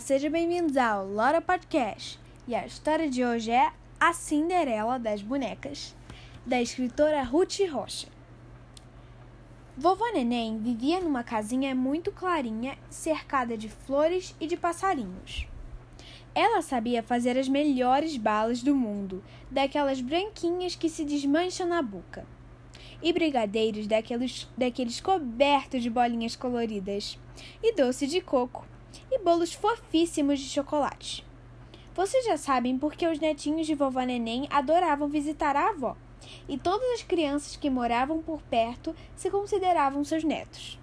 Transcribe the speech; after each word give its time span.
Sejam 0.00 0.28
bem-vindos 0.28 0.76
ao 0.76 1.06
Lora 1.06 1.40
Podcast. 1.40 2.18
E 2.48 2.54
a 2.54 2.66
história 2.66 3.08
de 3.08 3.24
hoje 3.24 3.52
é 3.52 3.70
A 4.00 4.12
Cinderela 4.12 4.98
das 4.98 5.22
Bonecas, 5.22 5.94
da 6.44 6.60
escritora 6.60 7.22
Ruth 7.22 7.60
Rocha. 7.70 8.08
Vovó 9.76 10.10
Neném 10.12 10.58
vivia 10.58 11.00
numa 11.00 11.22
casinha 11.22 11.74
muito 11.76 12.10
clarinha, 12.10 12.76
cercada 12.90 13.56
de 13.56 13.68
flores 13.68 14.34
e 14.40 14.48
de 14.48 14.56
passarinhos. 14.56 15.46
Ela 16.34 16.60
sabia 16.60 17.02
fazer 17.02 17.38
as 17.38 17.48
melhores 17.48 18.16
balas 18.16 18.62
do 18.62 18.74
mundo, 18.74 19.22
daquelas 19.48 20.00
branquinhas 20.00 20.74
que 20.74 20.88
se 20.88 21.04
desmancham 21.04 21.68
na 21.68 21.80
boca, 21.80 22.26
e 23.00 23.12
brigadeiros 23.12 23.86
daqueles, 23.86 24.48
daqueles 24.58 25.00
cobertos 25.00 25.82
de 25.84 25.88
bolinhas 25.88 26.34
coloridas, 26.34 27.16
e 27.62 27.72
doce 27.74 28.08
de 28.08 28.20
coco 28.20 28.73
e 29.14 29.18
bolos 29.20 29.54
fofíssimos 29.54 30.40
de 30.40 30.48
chocolate. 30.48 31.24
Vocês 31.94 32.24
já 32.24 32.36
sabem 32.36 32.76
porque 32.76 33.06
os 33.06 33.20
netinhos 33.20 33.66
de 33.66 33.74
vovó 33.74 34.00
Neném 34.00 34.48
adoravam 34.50 35.08
visitar 35.08 35.54
a 35.54 35.68
avó, 35.68 35.96
e 36.48 36.58
todas 36.58 36.88
as 36.90 37.02
crianças 37.04 37.54
que 37.54 37.70
moravam 37.70 38.20
por 38.20 38.42
perto 38.42 38.94
se 39.14 39.30
consideravam 39.30 40.02
seus 40.02 40.24
netos. 40.24 40.80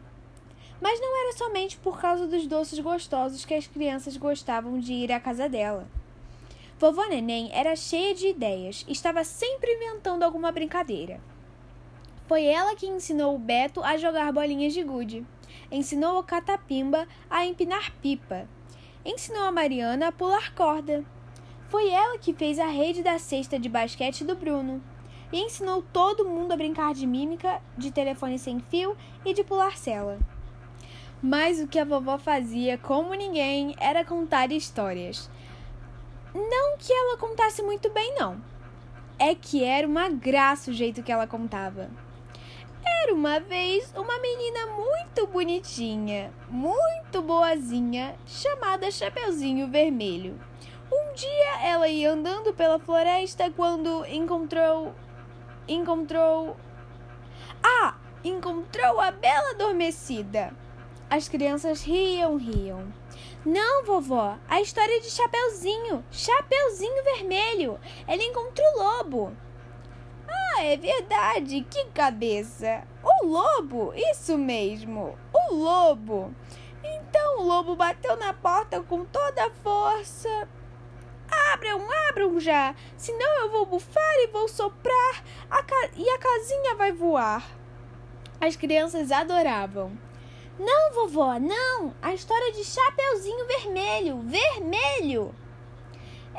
Mas 0.80 1.00
não 1.02 1.22
era 1.24 1.38
somente 1.38 1.78
por 1.78 2.00
causa 2.00 2.26
dos 2.26 2.48
doces 2.48 2.80
gostosos 2.80 3.44
que 3.44 3.54
as 3.54 3.68
crianças 3.68 4.16
gostavam 4.16 4.80
de 4.80 4.94
ir 4.94 5.12
à 5.12 5.20
casa 5.20 5.50
dela. 5.50 5.86
Vovó 6.80 7.06
Neném 7.08 7.52
era 7.54 7.76
cheia 7.76 8.16
de 8.16 8.28
ideias 8.28 8.86
e 8.88 8.94
estava 8.94 9.26
sempre 9.26 9.74
inventando 9.74 10.24
alguma 10.24 10.52
brincadeira. 10.52 11.20
Foi 12.28 12.46
ela 12.46 12.76
que 12.76 12.88
ensinou 12.88 13.36
o 13.36 13.40
Beto 13.40 13.84
a 13.84 13.98
jogar 13.98 14.32
bolinhas 14.32 14.74
de 14.74 14.82
gude 14.82 15.26
ensinou 15.72 16.20
o 16.20 16.24
Catapimba 16.24 17.08
a 17.30 17.46
empinar 17.46 17.92
pipa. 18.02 18.48
Ensinou 19.06 19.44
a 19.44 19.52
Mariana 19.52 20.08
a 20.08 20.12
pular 20.12 20.54
corda. 20.54 21.04
Foi 21.70 21.90
ela 21.90 22.18
que 22.18 22.34
fez 22.34 22.60
a 22.60 22.68
rede 22.68 23.02
da 23.02 23.18
cesta 23.18 23.58
de 23.58 23.70
basquete 23.70 24.24
do 24.24 24.36
Bruno. 24.36 24.82
E 25.32 25.40
ensinou 25.40 25.82
todo 25.94 26.28
mundo 26.28 26.52
a 26.52 26.58
brincar 26.58 26.94
de 26.94 27.08
mímica, 27.08 27.62
de 27.78 27.92
telefone 27.92 28.38
sem 28.38 28.60
fio 28.60 28.98
e 29.26 29.34
de 29.34 29.44
pular 29.44 29.78
cela. 29.78 30.20
Mas 31.24 31.60
o 31.60 31.68
que 31.68 31.80
a 31.80 31.86
vovó 31.86 32.18
fazia, 32.18 32.78
como 32.78 33.14
ninguém, 33.14 33.76
era 33.80 34.04
contar 34.04 34.52
histórias. 34.52 35.30
Não 36.34 36.78
que 36.78 36.92
ela 36.92 37.18
contasse 37.18 37.62
muito 37.62 37.90
bem, 37.92 38.16
não. 38.16 38.42
É 39.20 39.36
que 39.36 39.64
era 39.64 39.88
uma 39.88 40.10
graça 40.10 40.72
o 40.72 40.74
jeito 40.74 41.04
que 41.04 41.12
ela 41.12 41.28
contava. 41.28 41.90
Era 43.04 43.16
uma 43.16 43.40
vez 43.40 43.92
uma 43.96 44.20
menina 44.20 44.68
muito 44.68 45.26
bonitinha, 45.26 46.32
muito 46.48 47.20
boazinha, 47.20 48.16
chamada 48.28 48.92
Chapeuzinho 48.92 49.72
Vermelho. 49.72 50.40
Um 50.92 51.14
dia 51.16 51.66
ela 51.68 51.88
ia 51.88 52.12
andando 52.12 52.54
pela 52.54 52.78
floresta 52.78 53.50
quando 53.50 54.06
encontrou. 54.06 54.94
Encontrou. 55.68 56.56
Ah! 57.64 57.96
Encontrou 58.24 59.00
a 59.00 59.10
Bela 59.10 59.50
Adormecida. 59.50 60.56
As 61.10 61.28
crianças 61.28 61.82
riam, 61.82 62.38
riam. 62.38 62.94
Não, 63.44 63.84
vovó, 63.84 64.38
a 64.48 64.62
história 64.62 65.02
de 65.02 65.10
Chapeuzinho, 65.10 66.06
Chapeuzinho 66.12 67.04
Vermelho. 67.04 67.80
Ela 68.08 68.22
encontrou 68.22 68.68
o 68.76 68.78
lobo. 68.78 69.38
É 70.64 70.78
verdade, 70.78 71.66
que 71.68 71.86
cabeça! 71.86 72.84
O 73.02 73.26
lobo, 73.26 73.92
isso 73.96 74.38
mesmo, 74.38 75.18
o 75.34 75.56
lobo. 75.56 76.36
Então 76.84 77.40
o 77.40 77.44
lobo 77.44 77.76
bateu 77.76 78.16
na 78.16 78.32
porta 78.32 78.80
com 78.80 79.04
toda 79.04 79.44
a 79.44 79.50
força. 79.50 80.48
Abram, 81.52 81.82
abram 82.10 82.40
já, 82.40 82.76
senão 82.96 83.40
eu 83.40 83.50
vou 83.50 83.66
bufar 83.66 84.16
e 84.18 84.28
vou 84.28 84.48
soprar 84.48 85.24
a 85.50 85.64
e 85.98 86.08
a 86.08 86.20
casinha 86.20 86.76
vai 86.76 86.92
voar. 86.92 87.44
As 88.40 88.56
crianças 88.56 89.12
adoravam. 89.12 89.98
Não, 90.60 90.94
vovó, 90.94 91.40
não! 91.40 91.96
A 92.04 92.14
história 92.14 92.52
de 92.52 92.64
Chapeuzinho 92.64 93.48
Vermelho, 93.48 94.22
vermelho! 94.22 95.34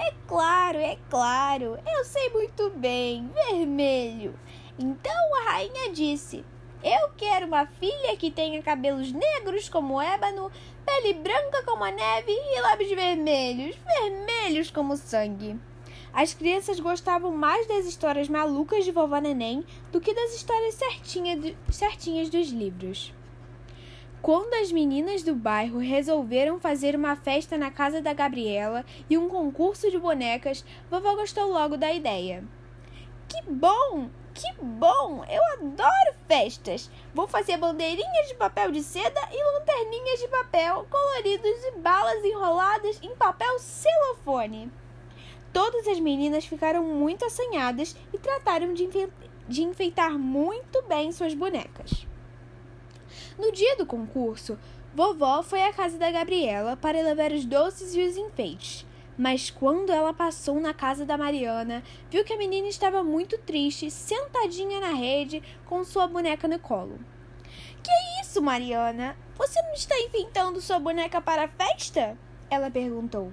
É 0.05 0.13
claro, 0.27 0.79
é 0.79 0.99
claro, 1.09 1.79
eu 1.87 2.05
sei 2.05 2.29
muito 2.31 2.71
bem, 2.71 3.31
vermelho. 3.33 4.35
Então 4.77 5.37
a 5.37 5.53
rainha 5.53 5.93
disse: 5.93 6.45
Eu 6.83 7.11
quero 7.17 7.47
uma 7.47 7.67
filha 7.67 8.17
que 8.17 8.29
tenha 8.29 8.61
cabelos 8.65 9.13
negros 9.13 9.69
como 9.69 10.03
ébano, 10.03 10.51
pele 10.85 11.15
branca 11.15 11.63
como 11.63 11.85
a 11.85 11.93
neve 11.93 12.33
e 12.33 12.61
lábios 12.63 12.91
vermelhos, 12.91 13.77
vermelhos 13.77 14.73
como 14.73 14.97
sangue. 14.97 15.57
As 16.13 16.35
crianças 16.35 16.81
gostavam 16.81 17.31
mais 17.31 17.69
das 17.69 17.87
histórias 17.87 18.29
malucas 18.29 18.85
de 18.85 18.91
vovó 18.91 19.21
Neném 19.21 19.65
do 19.93 20.01
que 20.01 20.13
das 20.13 20.35
histórias 20.35 20.75
certinha 20.75 21.39
certinhas 21.71 22.29
dos 22.29 22.49
livros. 22.49 23.15
Quando 24.23 24.55
as 24.55 24.71
meninas 24.71 25.25
do 25.25 25.35
bairro 25.35 25.81
resolveram 25.81 26.61
fazer 26.61 26.95
uma 26.95 27.17
festa 27.17 27.59
na 27.59 27.73
casa 27.73 28.01
da 28.01 28.13
Gabriela 28.13 28.85
e 29.11 29.19
um 29.19 29.29
concurso 29.29 29.91
de 29.91 29.99
bonecas, 29.99 30.65
vovó 30.89 31.17
gostou 31.17 31.51
logo 31.51 31.77
da 31.77 31.93
ideia. 31.93 32.45
Que 33.29 33.43
bom! 33.51 34.09
Que 34.33 34.63
bom! 34.63 35.25
Eu 35.29 35.43
adoro 35.55 36.15
festas! 36.29 36.89
Vou 37.13 37.27
fazer 37.27 37.57
bandeirinhas 37.57 38.29
de 38.29 38.37
papel 38.37 38.71
de 38.71 38.85
seda 38.85 39.21
e 39.33 39.59
lanterninhas 39.59 40.21
de 40.21 40.29
papel 40.29 40.87
coloridos 40.89 41.65
e 41.65 41.79
balas 41.81 42.25
enroladas 42.25 43.01
em 43.03 43.17
papel 43.17 43.59
celofone. 43.59 44.71
Todas 45.53 45.89
as 45.89 45.99
meninas 45.99 46.45
ficaram 46.45 46.85
muito 46.85 47.25
assanhadas 47.25 47.97
e 48.15 48.19
trataram 48.19 48.73
de, 48.73 48.89
de 49.49 49.63
enfeitar 49.65 50.17
muito 50.17 50.81
bem 50.83 51.11
suas 51.11 51.35
bonecas. 51.35 52.07
No 53.39 53.51
dia 53.51 53.77
do 53.77 53.87
concurso, 53.87 54.59
vovó 54.95 55.43
foi 55.43 55.63
à 55.63 55.73
casa 55.73 55.99
da 55.99 56.11
Gabriela 56.11 56.77
para 56.77 57.03
levar 57.03 57.33
os 57.33 57.45
doces 57.45 57.95
e 57.95 58.03
os 58.03 58.17
enfeites. 58.17 58.87
Mas 59.17 59.51
quando 59.51 59.91
ela 59.91 60.13
passou 60.13 60.59
na 60.61 60.73
casa 60.73 61.05
da 61.05 61.19
Mariana, 61.19 61.83
viu 62.11 62.25
que 62.25 62.33
a 62.33 62.39
menina 62.39 62.69
estava 62.69 63.03
muito 63.03 63.39
triste, 63.39 63.91
sentadinha 63.91 64.81
na 64.81 64.95
rede, 64.95 65.43
com 65.67 65.85
sua 65.85 66.07
boneca 66.07 66.49
no 66.49 66.59
colo. 66.59 66.99
Que 67.83 68.23
isso, 68.23 68.41
Mariana? 68.41 69.17
Você 69.37 69.61
não 69.63 69.73
está 69.73 69.99
enfeitando 70.01 70.61
sua 70.61 70.79
boneca 70.79 71.21
para 71.21 71.45
a 71.45 71.49
festa? 71.49 72.17
Ela 72.51 72.71
perguntou. 72.71 73.33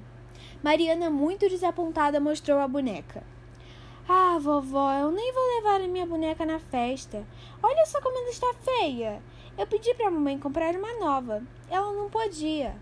Mariana, 0.61 1.09
muito 1.09 1.47
desapontada, 1.47 2.19
mostrou 2.19 2.59
a 2.59 2.67
boneca. 2.67 3.23
Ah, 4.07 4.39
vovó, 4.39 4.91
eu 4.93 5.11
nem 5.11 5.31
vou 5.31 5.55
levar 5.57 5.81
a 5.81 5.87
minha 5.87 6.05
boneca 6.05 6.45
na 6.45 6.59
festa. 6.59 7.25
Olha 7.61 7.85
só 7.85 8.01
como 8.01 8.17
ela 8.17 8.29
está 8.29 8.53
feia. 8.55 9.21
Eu 9.59 9.67
pedi 9.67 9.93
para 9.93 10.07
a 10.07 10.11
mamãe 10.11 10.39
comprar 10.39 10.73
uma 10.73 10.97
nova. 10.99 11.43
Ela 11.69 11.91
não 11.91 12.09
podia. 12.09 12.77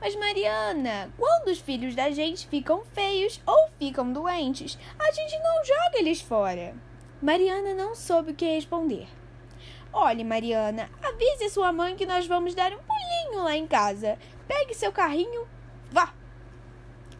Mas 0.00 0.16
Mariana, 0.16 1.12
quando 1.16 1.46
os 1.46 1.60
filhos 1.60 1.94
da 1.94 2.10
gente 2.10 2.48
ficam 2.48 2.82
feios 2.92 3.40
ou 3.46 3.68
ficam 3.78 4.12
doentes, 4.12 4.76
a 4.98 5.12
gente 5.12 5.38
não 5.38 5.64
joga 5.64 5.98
eles 6.00 6.20
fora. 6.20 6.74
Mariana 7.22 7.72
não 7.72 7.94
soube 7.94 8.32
o 8.32 8.34
que 8.34 8.52
responder. 8.52 9.06
Olhe, 9.92 10.24
Mariana, 10.24 10.90
avise 11.00 11.50
sua 11.50 11.72
mãe 11.72 11.94
que 11.94 12.04
nós 12.04 12.26
vamos 12.26 12.52
dar 12.52 12.72
um 12.72 12.78
pulinho 12.78 13.44
lá 13.44 13.56
em 13.56 13.68
casa. 13.68 14.18
Pegue 14.48 14.74
seu 14.74 14.90
carrinho, 14.90 15.46
vá. 15.88 16.12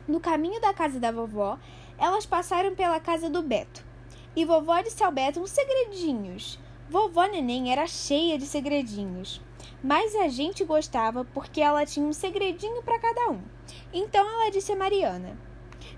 No 0.09 0.19
caminho 0.19 0.60
da 0.60 0.75
casa 0.75 0.99
da 0.99 1.12
vovó, 1.12 1.56
elas 1.97 2.26
passaram 2.26 2.75
pela 2.75 2.99
casa 2.99 3.31
do 3.31 3.43
Beto. 3.43 3.84
E 4.34 4.44
vovó 4.44 4.81
disse 4.81 5.05
ao 5.05 5.12
Beto 5.12 5.41
uns 5.41 5.53
segredinhos. 5.53 6.58
Vovó 6.88 7.27
Neném 7.27 7.73
era 7.73 7.87
cheia 7.88 8.38
de 8.38 8.47
segredinhos, 8.47 9.41
mas 9.83 10.15
a 10.15 10.29
gente 10.29 10.65
gostava 10.65 11.25
porque 11.25 11.61
ela 11.61 11.85
tinha 11.85 12.06
um 12.06 12.12
segredinho 12.12 12.81
para 12.83 13.00
cada 13.00 13.31
um. 13.31 13.43
Então 13.93 14.25
ela 14.25 14.50
disse 14.50 14.71
a 14.71 14.77
Mariana: 14.77 15.37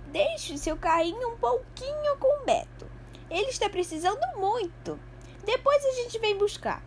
Deixe 0.06 0.56
seu 0.56 0.78
carrinho 0.78 1.34
um 1.34 1.36
pouquinho 1.36 2.16
com 2.18 2.42
o 2.42 2.44
Beto. 2.46 2.86
Ele 3.30 3.50
está 3.50 3.68
precisando 3.68 4.20
muito. 4.38 4.98
Depois 5.44 5.84
a 5.84 5.92
gente 5.92 6.18
vem 6.18 6.38
buscar. 6.38 6.82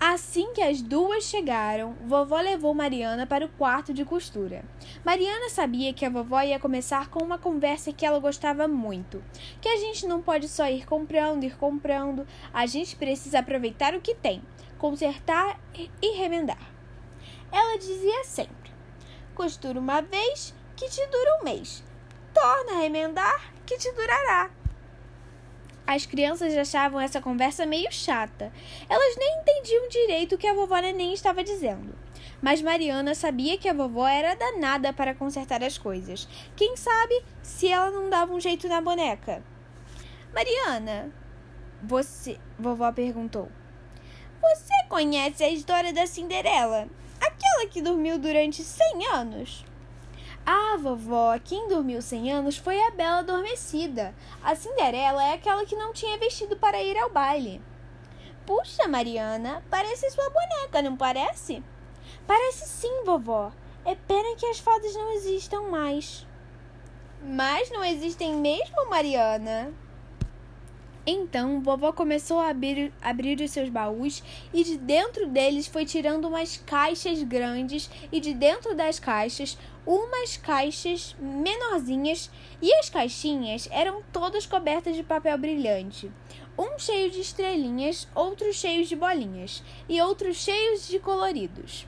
Assim 0.00 0.52
que 0.52 0.62
as 0.62 0.80
duas 0.80 1.24
chegaram, 1.24 1.96
vovó 2.06 2.40
levou 2.40 2.72
Mariana 2.72 3.26
para 3.26 3.44
o 3.44 3.48
quarto 3.48 3.92
de 3.92 4.04
costura. 4.04 4.64
Mariana 5.04 5.50
sabia 5.50 5.92
que 5.92 6.04
a 6.04 6.08
vovó 6.08 6.40
ia 6.40 6.60
começar 6.60 7.08
com 7.08 7.18
uma 7.18 7.36
conversa 7.36 7.92
que 7.92 8.06
ela 8.06 8.20
gostava 8.20 8.68
muito, 8.68 9.20
que 9.60 9.68
a 9.68 9.76
gente 9.76 10.06
não 10.06 10.22
pode 10.22 10.48
só 10.48 10.68
ir 10.68 10.86
comprando, 10.86 11.42
ir 11.42 11.56
comprando, 11.56 12.24
a 12.54 12.64
gente 12.64 12.94
precisa 12.94 13.40
aproveitar 13.40 13.92
o 13.96 14.00
que 14.00 14.14
tem, 14.14 14.40
consertar 14.78 15.58
e 16.00 16.16
remendar. 16.16 16.70
Ela 17.50 17.76
dizia 17.76 18.22
sempre: 18.22 18.70
costura 19.34 19.80
uma 19.80 20.00
vez, 20.00 20.54
que 20.76 20.88
te 20.88 21.04
dura 21.08 21.38
um 21.40 21.44
mês. 21.44 21.82
Torna 22.32 22.74
a 22.74 22.80
remendar, 22.82 23.52
que 23.66 23.76
te 23.76 23.90
durará. 23.90 24.48
As 25.88 26.04
crianças 26.04 26.54
achavam 26.54 27.00
essa 27.00 27.18
conversa 27.18 27.64
meio 27.64 27.90
chata. 27.90 28.52
Elas 28.90 29.16
nem 29.16 29.40
entendiam 29.40 29.88
direito 29.88 30.34
o 30.34 30.38
que 30.38 30.46
a 30.46 30.52
vovó 30.52 30.76
Neném 30.76 31.14
estava 31.14 31.42
dizendo. 31.42 31.94
Mas 32.42 32.60
Mariana 32.60 33.14
sabia 33.14 33.56
que 33.56 33.70
a 33.70 33.72
vovó 33.72 34.06
era 34.06 34.34
danada 34.34 34.92
para 34.92 35.14
consertar 35.14 35.64
as 35.64 35.78
coisas. 35.78 36.28
Quem 36.54 36.76
sabe 36.76 37.24
se 37.42 37.68
ela 37.68 37.90
não 37.90 38.10
dava 38.10 38.34
um 38.34 38.38
jeito 38.38 38.68
na 38.68 38.82
boneca? 38.82 39.42
Mariana, 40.34 41.10
você, 41.82 42.38
vovó 42.58 42.92
perguntou. 42.92 43.48
Você 44.42 44.74
conhece 44.90 45.42
a 45.42 45.48
história 45.48 45.90
da 45.90 46.06
Cinderela? 46.06 46.86
Aquela 47.18 47.66
que 47.66 47.80
dormiu 47.80 48.18
durante 48.18 48.62
100 48.62 49.06
anos? 49.06 49.64
Ah, 50.50 50.78
vovó, 50.78 51.38
quem 51.44 51.68
dormiu 51.68 52.00
100 52.00 52.32
anos 52.32 52.56
foi 52.56 52.80
a 52.80 52.90
Bela 52.92 53.18
Adormecida. 53.18 54.14
A 54.42 54.54
Cinderela 54.56 55.22
é 55.22 55.34
aquela 55.34 55.66
que 55.66 55.76
não 55.76 55.92
tinha 55.92 56.16
vestido 56.16 56.56
para 56.56 56.82
ir 56.82 56.96
ao 56.96 57.10
baile. 57.10 57.60
Puxa, 58.46 58.88
Mariana, 58.88 59.62
parece 59.68 60.08
sua 60.08 60.30
boneca, 60.30 60.80
não 60.80 60.96
parece? 60.96 61.62
Parece 62.26 62.66
sim, 62.66 63.04
vovó. 63.04 63.52
É 63.84 63.94
pena 63.94 64.36
que 64.36 64.46
as 64.46 64.58
fadas 64.58 64.94
não 64.94 65.12
existam 65.12 65.68
mais. 65.68 66.26
Mas 67.22 67.70
não 67.70 67.84
existem 67.84 68.34
mesmo, 68.34 68.88
Mariana? 68.88 69.70
Então, 71.10 71.62
vovó 71.62 71.90
começou 71.90 72.38
a 72.38 72.50
abrir, 72.50 72.92
abrir 73.00 73.40
os 73.40 73.50
seus 73.50 73.70
baús 73.70 74.22
e 74.52 74.62
de 74.62 74.76
dentro 74.76 75.26
deles 75.26 75.66
foi 75.66 75.86
tirando 75.86 76.28
umas 76.28 76.58
caixas 76.58 77.22
grandes 77.22 77.88
e 78.12 78.20
de 78.20 78.34
dentro 78.34 78.74
das 78.74 78.98
caixas 78.98 79.56
umas 79.86 80.36
caixas 80.36 81.16
menorzinhas 81.18 82.30
e 82.60 82.70
as 82.74 82.90
caixinhas 82.90 83.66
eram 83.72 84.02
todas 84.12 84.44
cobertas 84.44 84.96
de 84.96 85.02
papel 85.02 85.38
brilhante. 85.38 86.12
Um 86.58 86.78
cheio 86.78 87.10
de 87.10 87.20
estrelinhas, 87.20 88.06
outros 88.14 88.56
cheios 88.56 88.86
de 88.86 88.94
bolinhas 88.94 89.62
e 89.88 90.02
outros 90.02 90.36
cheios 90.36 90.86
de 90.86 90.98
coloridos. 90.98 91.86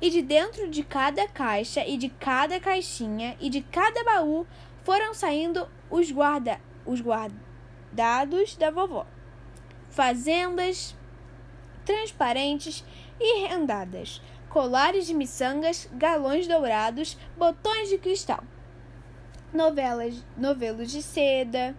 E 0.00 0.08
de 0.08 0.22
dentro 0.22 0.66
de 0.70 0.82
cada 0.82 1.28
caixa 1.28 1.86
e 1.86 1.98
de 1.98 2.08
cada 2.08 2.58
caixinha 2.58 3.36
e 3.38 3.50
de 3.50 3.60
cada 3.60 4.02
baú 4.02 4.46
foram 4.82 5.12
saindo 5.12 5.68
os 5.90 6.10
guarda 6.10 6.58
os 6.86 7.02
guarda 7.02 7.45
dados 7.96 8.54
da 8.54 8.70
vovó. 8.70 9.06
Fazendas 9.88 10.94
transparentes 11.84 12.84
e 13.18 13.46
rendadas, 13.48 14.20
colares 14.50 15.06
de 15.06 15.14
miçangas, 15.14 15.88
galões 15.92 16.46
dourados, 16.46 17.16
botões 17.38 17.88
de 17.88 17.96
cristal, 17.96 18.44
novelas, 19.52 20.22
novelos 20.36 20.90
de 20.90 21.02
seda, 21.02 21.74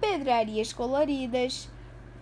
pedrarias 0.00 0.72
coloridas, 0.72 1.70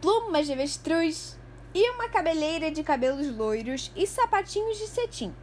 plumas 0.01 0.47
de 0.47 0.53
avestruz 0.53 1.39
e 1.76 1.90
uma 1.90 2.08
cabeleira 2.08 2.70
de 2.70 2.82
cabelos 2.82 3.28
loiros 3.37 3.93
e 3.94 4.06
sapatinhos 4.06 4.78
de 4.78 4.87
cetim. 4.87 5.34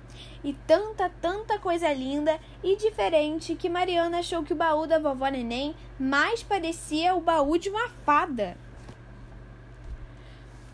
E 0.43 0.51
tanta, 0.51 1.07
tanta 1.21 1.59
coisa 1.59 1.93
linda 1.93 2.39
e 2.63 2.75
diferente 2.75 3.53
que 3.53 3.69
Mariana 3.69 4.17
achou 4.17 4.41
que 4.41 4.51
o 4.51 4.55
baú 4.55 4.87
da 4.87 4.97
vovó 4.97 5.27
Neném 5.27 5.75
mais 5.99 6.41
parecia 6.41 7.13
o 7.13 7.21
baú 7.21 7.55
de 7.59 7.69
uma 7.69 7.87
fada. 8.03 8.57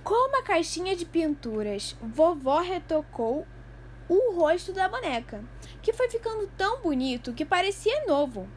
Com 0.01 0.29
uma 0.29 0.41
caixinha 0.43 0.95
de 0.95 1.05
pinturas, 1.05 1.93
vovó 2.01 2.61
retocou 2.61 3.45
o 4.07 4.35
rosto 4.35 4.71
da 4.71 4.87
boneca, 4.87 5.43
que 5.81 5.91
foi 5.91 6.09
ficando 6.09 6.47
tão 6.57 6.81
bonito 6.81 7.33
que 7.33 7.43
parecia 7.43 8.05
novo, 8.05 8.47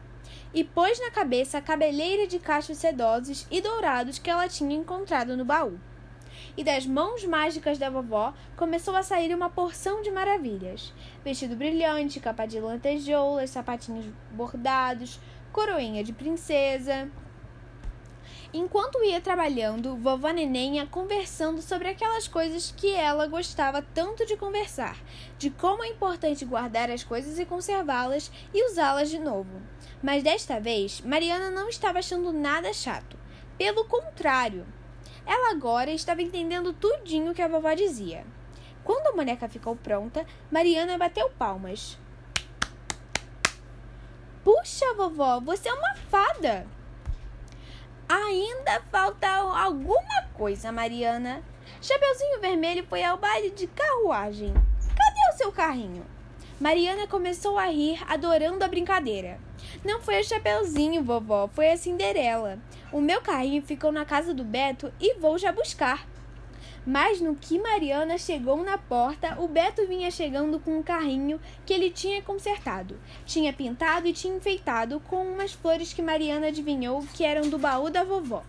e 0.53 0.63
pôs 0.63 1.01
na 1.01 1.11
cabeça 1.11 1.57
a 1.57 1.61
cabeleira 1.61 2.25
de 2.25 2.39
cachos 2.39 2.77
sedosos 2.77 3.45
e 3.51 3.59
dourados 3.59 4.17
que 4.19 4.29
ela 4.29 4.47
tinha 4.47 4.73
encontrado 4.73 5.35
no 5.35 5.43
baú 5.43 5.77
e 6.55 6.63
das 6.63 6.85
mãos 6.85 7.23
mágicas 7.23 7.77
da 7.77 7.89
vovó 7.89 8.33
começou 8.55 8.95
a 8.95 9.03
sair 9.03 9.33
uma 9.33 9.49
porção 9.49 10.01
de 10.01 10.11
maravilhas: 10.11 10.93
vestido 11.23 11.55
brilhante, 11.55 12.19
capa 12.19 12.45
de 12.45 12.59
lantejoulas, 12.59 13.49
sapatinhos 13.49 14.05
bordados, 14.31 15.19
coroinha 15.51 16.03
de 16.03 16.13
princesa. 16.13 17.09
Enquanto 18.55 19.03
ia 19.03 19.19
trabalhando, 19.19 19.97
vovó 19.97 20.29
Neném 20.29 20.75
ia 20.75 20.85
conversando 20.85 21.59
sobre 21.59 21.87
aquelas 21.87 22.27
coisas 22.27 22.71
que 22.71 22.93
ela 22.93 23.25
gostava 23.25 23.81
tanto 23.81 24.27
de 24.27 24.37
conversar, 24.37 24.95
de 25.39 25.49
como 25.49 25.83
é 25.83 25.87
importante 25.87 26.45
guardar 26.45 26.91
as 26.91 27.03
coisas 27.03 27.39
e 27.39 27.45
conservá-las 27.45 28.31
e 28.53 28.63
usá-las 28.69 29.09
de 29.09 29.17
novo. 29.17 29.59
Mas 30.03 30.21
desta 30.21 30.59
vez, 30.59 31.01
Mariana 31.01 31.49
não 31.49 31.67
estava 31.67 31.97
achando 31.97 32.31
nada 32.31 32.71
chato. 32.73 33.17
Pelo 33.57 33.85
contrário, 33.85 34.67
ela 35.25 35.51
agora 35.51 35.91
estava 35.91 36.21
entendendo 36.21 36.73
tudinho 36.73 37.33
que 37.33 37.41
a 37.41 37.47
vovó 37.47 37.73
dizia. 37.73 38.25
Quando 38.83 39.07
a 39.07 39.15
boneca 39.15 39.47
ficou 39.47 39.75
pronta, 39.75 40.25
Mariana 40.51 40.97
bateu 40.97 41.29
palmas. 41.31 41.97
Puxa, 44.43 44.93
vovó, 44.95 45.39
você 45.39 45.69
é 45.69 45.73
uma 45.73 45.95
fada! 46.09 46.67
Ainda 48.09 48.81
falta 48.91 49.27
alguma 49.27 50.23
coisa, 50.33 50.71
Mariana. 50.71 51.41
Chapeuzinho 51.81 52.41
Vermelho 52.41 52.85
foi 52.87 53.03
ao 53.03 53.17
baile 53.17 53.51
de 53.51 53.67
carruagem. 53.67 54.53
Cadê 54.53 55.33
o 55.33 55.37
seu 55.37 55.51
carrinho? 55.51 56.05
Mariana 56.63 57.05
começou 57.07 57.57
a 57.57 57.65
rir, 57.65 58.01
adorando 58.07 58.63
a 58.63 58.69
brincadeira. 58.69 59.37
Não 59.83 60.01
foi 60.01 60.21
o 60.21 60.23
Chapeuzinho, 60.23 61.03
vovó, 61.03 61.49
foi 61.49 61.69
a 61.69 61.75
Cinderela. 61.75 62.57
O 62.89 63.01
meu 63.01 63.19
carrinho 63.19 63.61
ficou 63.61 63.91
na 63.91 64.05
casa 64.05 64.33
do 64.33 64.45
Beto 64.45 64.89
e 64.97 65.15
vou 65.15 65.37
já 65.37 65.51
buscar. 65.51 66.07
Mas 66.87 67.19
no 67.19 67.35
que 67.35 67.59
Mariana 67.59 68.17
chegou 68.17 68.63
na 68.63 68.77
porta, 68.77 69.37
o 69.41 69.47
Beto 69.49 69.85
vinha 69.85 70.09
chegando 70.09 70.57
com 70.57 70.77
um 70.77 70.81
carrinho 70.81 71.37
que 71.65 71.73
ele 71.73 71.89
tinha 71.89 72.21
consertado. 72.21 72.97
Tinha 73.25 73.51
pintado 73.51 74.07
e 74.07 74.13
tinha 74.13 74.33
enfeitado 74.33 75.01
com 75.01 75.21
umas 75.21 75.51
flores 75.51 75.91
que 75.91 76.01
Mariana 76.01 76.47
adivinhou 76.47 77.05
que 77.13 77.25
eram 77.25 77.49
do 77.49 77.59
baú 77.59 77.89
da 77.89 78.05
vovó. 78.05 78.41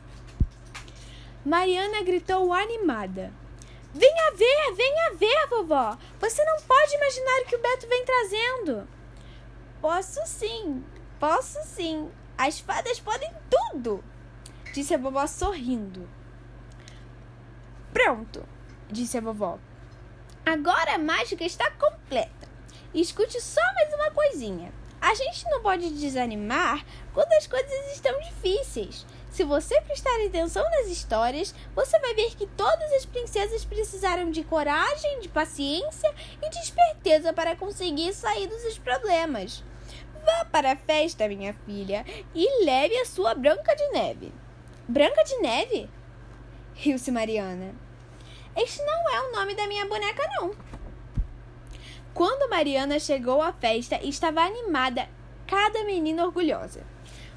Mariana 1.45 2.01
gritou 2.05 2.53
animada. 2.53 3.33
Venha 3.95 4.33
ver, 4.37 4.75
venha 4.75 5.15
ver, 5.15 5.47
vovó! 5.49 5.97
Você 6.21 6.45
não 6.45 6.61
pode 6.63 6.95
imaginar 6.95 7.41
o 7.41 7.47
que 7.47 7.57
o 7.57 7.63
Beto 7.63 7.89
vem 7.89 8.05
trazendo. 8.05 8.89
Posso 9.81 10.21
sim, 10.27 10.85
posso 11.21 11.59
sim. 11.65 12.11
As 12.37 12.59
fadas 12.59 12.99
podem 12.99 13.33
tudo 13.49 14.03
disse 14.75 14.93
a 14.93 14.99
vovó 14.99 15.25
sorrindo. 15.27 16.09
Pronto, 17.93 18.45
disse 18.91 19.17
a 19.17 19.21
vovó. 19.21 19.59
Agora 20.45 20.97
a 20.97 20.99
mágica 20.99 21.45
está 21.45 21.71
completa. 21.71 22.49
Escute 22.93 23.41
só 23.41 23.61
mais 23.75 23.95
uma 23.95 24.11
coisinha. 24.11 24.73
A 25.01 25.15
gente 25.15 25.45
não 25.45 25.63
pode 25.63 25.91
desanimar 25.91 26.85
quando 27.13 27.33
as 27.35 27.47
coisas 27.47 27.93
estão 27.93 28.19
difíceis. 28.21 29.07
Se 29.35 29.43
você 29.43 29.81
prestar 29.81 30.15
atenção 30.25 30.63
nas 30.63 30.87
histórias, 30.87 31.53
você 31.75 31.99
vai 31.99 32.15
ver 32.15 32.37
que 32.37 32.47
todas 32.47 32.93
as 32.93 33.05
princesas 33.05 33.65
precisaram 33.65 34.31
de 34.31 34.45
coragem, 34.45 35.19
de 35.19 35.29
paciência 35.29 36.15
e 36.41 36.49
de 36.49 36.59
esperteza 36.61 37.33
para 37.33 37.57
conseguir 37.57 38.15
sair 38.15 38.47
dos 38.47 38.79
problemas. 38.79 39.65
Vá 40.25 40.45
para 40.45 40.71
a 40.71 40.77
festa, 40.77 41.27
minha 41.27 41.53
filha, 41.67 42.07
e 42.33 42.65
leve 42.65 42.97
a 42.99 43.05
sua 43.05 43.35
Branca 43.35 43.75
de 43.75 43.89
Neve. 43.89 44.33
Branca 44.87 45.25
de 45.25 45.37
Neve? 45.39 45.91
Riu-se 46.77 47.11
Mariana. 47.11 47.75
Este 48.57 48.81
não 48.85 49.17
é 49.17 49.21
o 49.21 49.33
nome 49.33 49.57
da 49.57 49.67
minha 49.67 49.85
boneca, 49.87 50.23
não. 50.37 50.55
Quando 52.15 52.49
Mariana 52.49 53.01
chegou 53.01 53.43
à 53.43 53.53
festa, 53.53 53.99
estava 54.01 54.43
animada, 54.43 55.09
cada 55.45 55.83
menina 55.83 56.25
orgulhosa. 56.25 56.94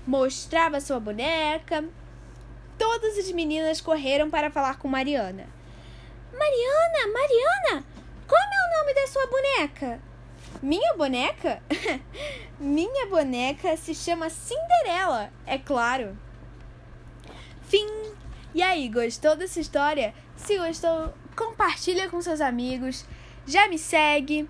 Mostrava 0.07 0.79
sua 0.79 1.01
boneca. 1.01 1.83
Todas 2.77 3.17
as 3.17 3.29
meninas 3.31 3.81
correram 3.81 4.29
para 4.29 4.49
falar 4.49 4.79
com 4.79 4.87
Mariana. 4.87 5.45
Mariana, 6.31 7.13
Mariana, 7.13 7.85
qual 8.25 8.41
é 8.41 8.45
o 8.45 8.79
nome 8.79 8.93
da 8.93 9.07
sua 9.07 9.27
boneca? 9.27 9.99
Minha 10.61 10.95
boneca? 10.95 11.61
Minha 12.57 13.05
boneca 13.07 13.75
se 13.75 13.93
chama 13.93 14.29
Cinderela, 14.29 15.29
é 15.45 15.57
claro. 15.57 16.17
Fim! 17.67 17.87
E 18.53 18.61
aí, 18.61 18.87
gostou 18.87 19.35
dessa 19.35 19.59
história? 19.59 20.13
Se 20.37 20.57
gostou, 20.57 21.13
compartilha 21.35 22.09
com 22.09 22.21
seus 22.21 22.39
amigos. 22.39 23.05
Já 23.45 23.67
me 23.67 23.77
segue. 23.77 24.49